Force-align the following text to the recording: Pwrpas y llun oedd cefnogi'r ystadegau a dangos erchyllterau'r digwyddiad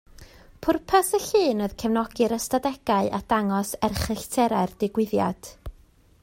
Pwrpas 0.67 1.11
y 1.17 1.19
llun 1.25 1.61
oedd 1.65 1.75
cefnogi'r 1.83 2.35
ystadegau 2.37 3.11
a 3.19 3.21
dangos 3.35 3.75
erchyllterau'r 3.89 4.75
digwyddiad 4.85 5.53